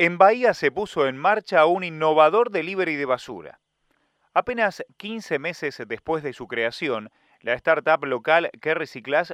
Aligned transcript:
En 0.00 0.16
Bahía 0.16 0.54
se 0.54 0.70
puso 0.70 1.08
en 1.08 1.16
marcha 1.16 1.66
un 1.66 1.82
innovador 1.82 2.52
delivery 2.52 2.94
de 2.94 3.04
basura. 3.04 3.58
Apenas 4.32 4.84
15 4.96 5.40
meses 5.40 5.82
después 5.88 6.22
de 6.22 6.32
su 6.32 6.46
creación, 6.46 7.10
la 7.40 7.54
startup 7.54 8.04
local 8.04 8.48
que 8.62 8.76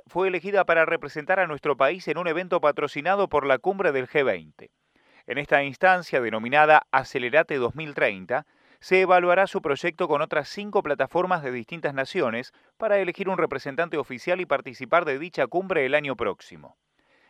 fue 0.07 0.29
elegida 0.29 0.65
para 0.65 0.87
representar 0.87 1.39
a 1.39 1.47
nuestro 1.47 1.77
país 1.77 2.09
en 2.09 2.17
un 2.17 2.29
evento 2.29 2.63
patrocinado 2.63 3.29
por 3.29 3.45
la 3.45 3.59
cumbre 3.59 3.93
del 3.93 4.09
G20. 4.09 4.71
En 5.27 5.37
esta 5.37 5.63
instancia, 5.63 6.23
denominada 6.23 6.87
Acelerate 6.93 7.57
2030, 7.57 8.47
se 8.81 9.03
evaluará 9.03 9.47
su 9.47 9.61
proyecto 9.61 10.09
con 10.09 10.23
otras 10.23 10.49
cinco 10.49 10.83
plataformas 10.83 11.43
de 11.43 11.53
distintas 11.53 11.93
naciones 11.93 12.55
para 12.79 12.99
elegir 12.99 13.29
un 13.29 13.37
representante 13.37 13.99
oficial 13.99 14.41
y 14.41 14.47
participar 14.47 15.05
de 15.05 15.19
dicha 15.19 15.47
cumbre 15.47 15.85
el 15.85 15.95
año 15.95 16.17
próximo. 16.17 16.79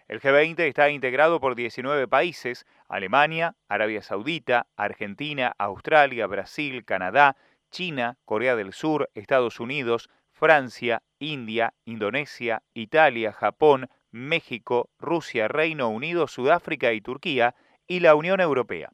El 0.06 0.20
G20 0.20 0.60
está 0.60 0.90
integrado 0.90 1.40
por 1.40 1.54
19 1.54 2.06
países, 2.08 2.66
Alemania, 2.88 3.56
Arabia 3.68 4.02
Saudita, 4.02 4.66
Argentina, 4.76 5.54
Australia, 5.56 6.26
Brasil, 6.26 6.84
Canadá, 6.84 7.36
China, 7.70 8.18
Corea 8.26 8.54
del 8.54 8.74
Sur, 8.74 9.08
Estados 9.14 9.60
Unidos, 9.60 10.10
Francia, 10.30 11.02
India, 11.18 11.72
Indonesia, 11.86 12.62
Italia, 12.74 13.32
Japón, 13.32 13.88
México, 14.10 14.90
Rusia, 14.98 15.48
Reino 15.48 15.88
Unido, 15.88 16.28
Sudáfrica 16.28 16.92
y 16.92 17.00
Turquía, 17.00 17.54
y 17.86 18.00
la 18.00 18.14
Unión 18.14 18.40
Europea. 18.40 18.92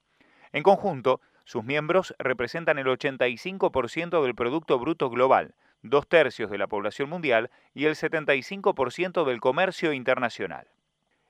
En 0.52 0.62
conjunto, 0.62 1.20
sus 1.44 1.64
miembros 1.64 2.14
representan 2.18 2.78
el 2.78 2.86
85% 2.86 4.22
del 4.22 4.34
Producto 4.36 4.78
Bruto 4.78 5.10
Global, 5.10 5.54
dos 5.82 6.08
tercios 6.08 6.50
de 6.50 6.58
la 6.58 6.68
población 6.68 7.08
mundial 7.08 7.50
y 7.74 7.86
el 7.86 7.96
75% 7.96 9.24
del 9.24 9.40
comercio 9.40 9.92
internacional. 9.92 10.68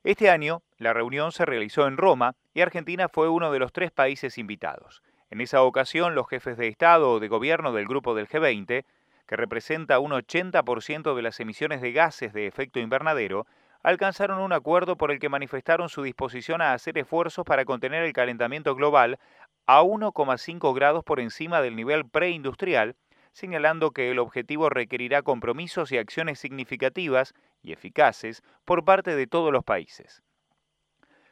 Este 0.02 0.30
año, 0.30 0.62
la 0.78 0.94
reunión 0.94 1.30
se 1.30 1.44
realizó 1.44 1.86
en 1.86 1.98
Roma 1.98 2.34
y 2.54 2.62
Argentina 2.62 3.10
fue 3.10 3.28
uno 3.28 3.52
de 3.52 3.58
los 3.58 3.70
tres 3.70 3.90
países 3.90 4.38
invitados. 4.38 5.02
En 5.28 5.42
esa 5.42 5.62
ocasión, 5.62 6.14
los 6.14 6.26
jefes 6.26 6.56
de 6.56 6.68
Estado 6.68 7.10
o 7.10 7.20
de 7.20 7.28
gobierno 7.28 7.74
del 7.74 7.86
grupo 7.86 8.14
del 8.14 8.26
G20, 8.26 8.86
que 9.26 9.36
representa 9.36 9.98
un 9.98 10.12
80% 10.12 11.14
de 11.14 11.22
las 11.22 11.38
emisiones 11.38 11.82
de 11.82 11.92
gases 11.92 12.32
de 12.32 12.46
efecto 12.46 12.80
invernadero, 12.80 13.46
alcanzaron 13.82 14.40
un 14.40 14.54
acuerdo 14.54 14.96
por 14.96 15.10
el 15.10 15.18
que 15.18 15.28
manifestaron 15.28 15.90
su 15.90 16.02
disposición 16.02 16.62
a 16.62 16.72
hacer 16.72 16.96
esfuerzos 16.96 17.44
para 17.44 17.66
contener 17.66 18.02
el 18.02 18.14
calentamiento 18.14 18.74
global 18.74 19.18
a 19.66 19.82
1,5 19.82 20.74
grados 20.74 21.04
por 21.04 21.20
encima 21.20 21.60
del 21.60 21.76
nivel 21.76 22.08
preindustrial 22.08 22.96
señalando 23.32 23.90
que 23.90 24.10
el 24.10 24.18
objetivo 24.18 24.68
requerirá 24.68 25.22
compromisos 25.22 25.92
y 25.92 25.98
acciones 25.98 26.38
significativas 26.38 27.34
y 27.62 27.72
eficaces 27.72 28.42
por 28.64 28.84
parte 28.84 29.14
de 29.14 29.26
todos 29.26 29.52
los 29.52 29.64
países. 29.64 30.22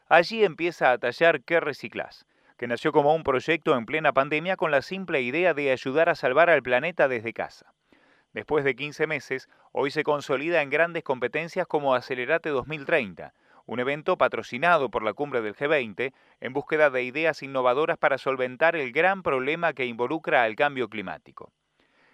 Allí 0.09 0.45
empieza 0.45 0.91
a 0.91 0.99
tallar 0.99 1.43
¿Qué 1.43 1.61
reciclas? 1.61 2.27
que 2.57 2.67
nació 2.67 2.91
como 2.91 3.15
un 3.15 3.23
proyecto 3.23 3.77
en 3.77 3.87
plena 3.87 4.13
pandemia 4.13 4.57
con 4.57 4.73
la 4.73 4.83
simple 4.83 5.23
idea 5.23 5.55
de 5.55 5.71
ayudar 5.71 6.09
a 6.09 6.17
salvar 6.17 6.51
al 6.51 6.63
planeta 6.63 7.07
desde 7.07 7.33
casa. 7.33 7.73
Después 8.33 8.65
de 8.65 8.75
15 8.75 9.07
meses, 9.07 9.49
hoy 9.73 9.91
se 9.91 10.03
consolida 10.03 10.61
en 10.61 10.69
grandes 10.69 11.05
competencias 11.05 11.67
como 11.67 11.95
Acelerate 11.95 12.51
2030, 12.51 13.33
un 13.65 13.81
evento 13.81 14.19
patrocinado 14.19 14.91
por 14.91 15.03
la 15.03 15.13
cumbre 15.13 15.41
del 15.41 15.55
G20 15.55 16.13
en 16.41 16.53
búsqueda 16.53 16.91
de 16.91 17.05
ideas 17.05 17.43
innovadoras 17.43 17.97
para 17.97 18.19
solventar 18.19 18.75
el 18.77 18.93
gran 18.93 19.23
problema 19.23 19.73
que 19.73 19.87
involucra 19.87 20.43
al 20.43 20.57
cambio 20.57 20.89
climático. 20.89 21.53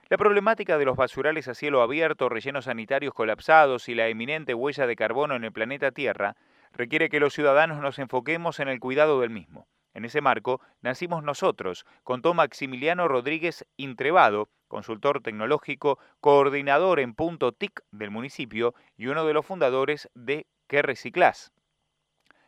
La 0.09 0.19
problemática 0.19 0.77
de 0.77 0.85
los 0.85 0.97
basurales 0.97 1.49
a 1.49 1.55
cielo 1.55 1.81
abierto, 1.81 2.29
rellenos 2.29 2.67
sanitarios 2.67 3.15
colapsados 3.15 3.89
y 3.89 3.95
la 3.95 4.09
eminente 4.09 4.53
huella 4.53 4.87
de 4.87 4.97
carbono 4.97 5.35
en 5.35 5.45
el 5.45 5.53
planeta 5.53 5.93
Tierra 5.93 6.37
requiere 6.75 7.09
que 7.09 7.21
los 7.21 7.33
ciudadanos 7.33 7.81
nos 7.81 7.99
enfoquemos 7.99 8.61
en 8.61 8.69
el 8.69 8.81
cuidado 8.81 9.21
del 9.21 9.31
mismo. 9.31 9.67
En 9.95 10.05
ese 10.05 10.21
marco 10.21 10.61
nacimos 10.83 11.23
nosotros, 11.23 11.87
contó 12.03 12.35
Maximiliano 12.35 13.09
Rodríguez 13.09 13.65
Intrebado, 13.79 14.51
consultor 14.69 15.23
tecnológico, 15.23 15.99
coordinador 16.21 17.01
en 17.01 17.15
punto 17.15 17.53
TIC 17.53 17.81
del 17.91 18.11
municipio 18.11 18.75
y 18.99 19.07
uno 19.07 19.25
de 19.25 19.33
los 19.33 19.47
fundadores 19.47 20.11
de 20.15 20.47
Que 20.67 20.83
Reciclás. 20.83 21.53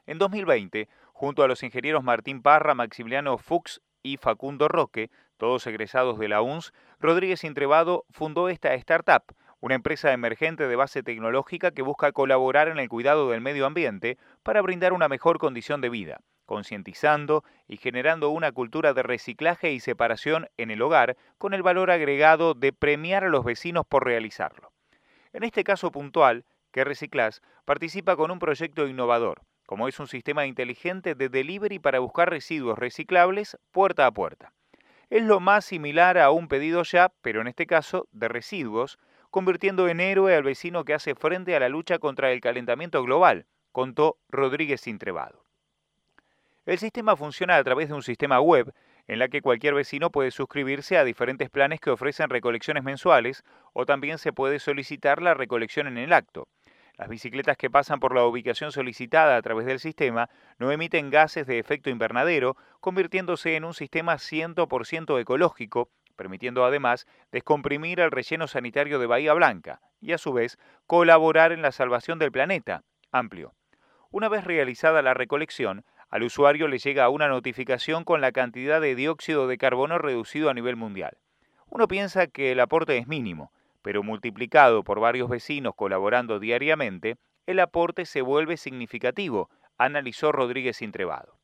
En 0.04 0.18
2020, 0.18 0.88
junto 1.14 1.42
a 1.42 1.48
los 1.48 1.62
ingenieros 1.62 2.04
Martín 2.04 2.42
Parra, 2.42 2.74
Maximiliano 2.74 3.38
Fuchs 3.38 3.80
y 4.02 4.18
Facundo 4.18 4.68
Roque, 4.68 5.10
todos 5.36 5.66
egresados 5.66 6.18
de 6.18 6.28
la 6.28 6.42
UNS, 6.42 6.72
Rodríguez 7.00 7.44
Intrebado 7.44 8.04
fundó 8.10 8.48
esta 8.48 8.74
startup, 8.74 9.22
una 9.60 9.74
empresa 9.74 10.12
emergente 10.12 10.68
de 10.68 10.76
base 10.76 11.02
tecnológica 11.02 11.70
que 11.70 11.82
busca 11.82 12.12
colaborar 12.12 12.68
en 12.68 12.78
el 12.78 12.88
cuidado 12.88 13.30
del 13.30 13.40
medio 13.40 13.66
ambiente 13.66 14.18
para 14.42 14.62
brindar 14.62 14.92
una 14.92 15.08
mejor 15.08 15.38
condición 15.38 15.80
de 15.80 15.88
vida, 15.88 16.20
concientizando 16.44 17.44
y 17.66 17.76
generando 17.76 18.30
una 18.30 18.52
cultura 18.52 18.94
de 18.94 19.02
reciclaje 19.02 19.72
y 19.72 19.80
separación 19.80 20.48
en 20.56 20.70
el 20.70 20.82
hogar 20.82 21.16
con 21.38 21.54
el 21.54 21.62
valor 21.62 21.90
agregado 21.90 22.54
de 22.54 22.72
premiar 22.72 23.24
a 23.24 23.28
los 23.28 23.44
vecinos 23.44 23.84
por 23.86 24.04
realizarlo. 24.04 24.72
En 25.32 25.42
este 25.42 25.64
caso 25.64 25.90
puntual, 25.90 26.44
que 26.72 26.84
Reciclas 26.84 27.42
participa 27.64 28.16
con 28.16 28.30
un 28.30 28.38
proyecto 28.38 28.86
innovador, 28.86 29.42
como 29.66 29.88
es 29.88 29.98
un 29.98 30.06
sistema 30.06 30.46
inteligente 30.46 31.14
de 31.14 31.28
delivery 31.28 31.78
para 31.78 31.98
buscar 31.98 32.30
residuos 32.30 32.78
reciclables 32.78 33.58
puerta 33.72 34.06
a 34.06 34.12
puerta. 34.12 34.52
Es 35.08 35.22
lo 35.22 35.38
más 35.38 35.64
similar 35.64 36.18
a 36.18 36.30
un 36.30 36.48
pedido 36.48 36.82
ya, 36.82 37.12
pero 37.22 37.40
en 37.40 37.46
este 37.46 37.66
caso 37.66 38.08
de 38.10 38.26
residuos, 38.26 38.98
convirtiendo 39.30 39.88
en 39.88 40.00
héroe 40.00 40.34
al 40.34 40.42
vecino 40.42 40.84
que 40.84 40.94
hace 40.94 41.14
frente 41.14 41.54
a 41.54 41.60
la 41.60 41.68
lucha 41.68 41.98
contra 41.98 42.32
el 42.32 42.40
calentamiento 42.40 43.02
global, 43.04 43.46
contó 43.70 44.18
Rodríguez 44.28 44.86
Intrebado. 44.88 45.44
El 46.64 46.78
sistema 46.78 47.14
funciona 47.14 47.56
a 47.56 47.62
través 47.62 47.88
de 47.88 47.94
un 47.94 48.02
sistema 48.02 48.40
web 48.40 48.74
en 49.06 49.20
la 49.20 49.28
que 49.28 49.42
cualquier 49.42 49.74
vecino 49.74 50.10
puede 50.10 50.32
suscribirse 50.32 50.98
a 50.98 51.04
diferentes 51.04 51.50
planes 51.50 51.80
que 51.80 51.90
ofrecen 51.90 52.28
recolecciones 52.28 52.82
mensuales 52.82 53.44
o 53.72 53.86
también 53.86 54.18
se 54.18 54.32
puede 54.32 54.58
solicitar 54.58 55.22
la 55.22 55.34
recolección 55.34 55.86
en 55.86 55.98
el 55.98 56.12
acto. 56.12 56.48
Las 56.96 57.08
bicicletas 57.10 57.58
que 57.58 57.68
pasan 57.68 58.00
por 58.00 58.14
la 58.14 58.24
ubicación 58.24 58.72
solicitada 58.72 59.36
a 59.36 59.42
través 59.42 59.66
del 59.66 59.80
sistema 59.80 60.30
no 60.58 60.72
emiten 60.72 61.10
gases 61.10 61.46
de 61.46 61.58
efecto 61.58 61.90
invernadero, 61.90 62.56
convirtiéndose 62.80 63.56
en 63.56 63.64
un 63.64 63.74
sistema 63.74 64.14
100% 64.14 65.20
ecológico, 65.20 65.90
permitiendo 66.16 66.64
además 66.64 67.06
descomprimir 67.30 68.00
el 68.00 68.10
relleno 68.10 68.46
sanitario 68.46 68.98
de 68.98 69.06
Bahía 69.06 69.34
Blanca 69.34 69.80
y 70.00 70.12
a 70.12 70.18
su 70.18 70.32
vez 70.32 70.58
colaborar 70.86 71.52
en 71.52 71.60
la 71.60 71.70
salvación 71.70 72.18
del 72.18 72.32
planeta. 72.32 72.82
Amplio. 73.12 73.52
Una 74.10 74.30
vez 74.30 74.44
realizada 74.44 75.02
la 75.02 75.12
recolección, 75.12 75.84
al 76.08 76.22
usuario 76.22 76.66
le 76.66 76.78
llega 76.78 77.10
una 77.10 77.28
notificación 77.28 78.04
con 78.04 78.22
la 78.22 78.32
cantidad 78.32 78.80
de 78.80 78.94
dióxido 78.94 79.46
de 79.48 79.58
carbono 79.58 79.98
reducido 79.98 80.48
a 80.48 80.54
nivel 80.54 80.76
mundial. 80.76 81.18
Uno 81.66 81.88
piensa 81.88 82.26
que 82.26 82.52
el 82.52 82.60
aporte 82.60 82.96
es 82.96 83.06
mínimo, 83.06 83.52
pero 83.86 84.02
multiplicado 84.02 84.82
por 84.82 84.98
varios 84.98 85.28
vecinos 85.28 85.76
colaborando 85.76 86.40
diariamente, 86.40 87.18
el 87.46 87.60
aporte 87.60 88.04
se 88.04 88.20
vuelve 88.20 88.56
significativo, 88.56 89.48
analizó 89.78 90.32
Rodríguez 90.32 90.82
Intrebado. 90.82 91.38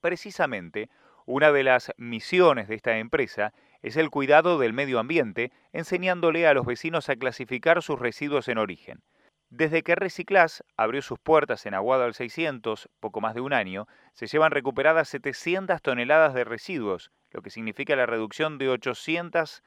Precisamente, 0.00 0.90
una 1.24 1.52
de 1.52 1.62
las 1.62 1.92
misiones 1.98 2.66
de 2.66 2.74
esta 2.74 2.98
empresa 2.98 3.52
es 3.80 3.96
el 3.96 4.10
cuidado 4.10 4.58
del 4.58 4.72
medio 4.72 4.98
ambiente, 4.98 5.52
enseñándole 5.72 6.48
a 6.48 6.52
los 6.52 6.66
vecinos 6.66 7.08
a 7.10 7.14
clasificar 7.14 7.80
sus 7.80 8.00
residuos 8.00 8.48
en 8.48 8.58
origen. 8.58 9.04
Desde 9.48 9.84
que 9.84 9.94
Reciclas 9.94 10.64
abrió 10.76 11.00
sus 11.00 11.20
puertas 11.20 11.64
en 11.64 11.74
Aguado 11.74 12.02
al 12.02 12.14
600, 12.14 12.88
poco 12.98 13.20
más 13.20 13.36
de 13.36 13.42
un 13.42 13.52
año, 13.52 13.86
se 14.14 14.26
llevan 14.26 14.50
recuperadas 14.50 15.10
700 15.10 15.80
toneladas 15.80 16.34
de 16.34 16.42
residuos, 16.42 17.12
lo 17.30 17.40
que 17.40 17.50
significa 17.50 17.94
la 17.94 18.06
reducción 18.06 18.58
de 18.58 18.68
800 18.68 19.62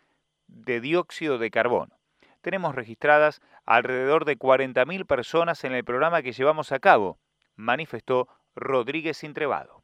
de 0.49 0.81
dióxido 0.81 1.37
de 1.37 1.51
carbono. 1.51 1.97
Tenemos 2.41 2.75
registradas 2.75 3.41
alrededor 3.65 4.25
de 4.25 4.37
40.000 4.37 5.05
personas 5.05 5.63
en 5.63 5.73
el 5.73 5.83
programa 5.83 6.21
que 6.21 6.31
llevamos 6.31 6.71
a 6.71 6.79
cabo, 6.79 7.19
manifestó 7.55 8.27
Rodríguez 8.55 9.23
Intrebado. 9.23 9.83